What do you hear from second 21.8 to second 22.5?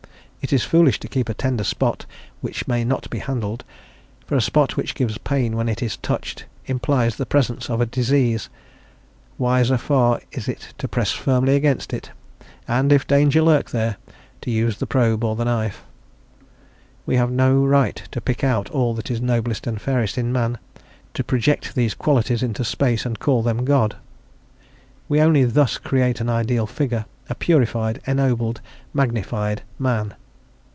qualities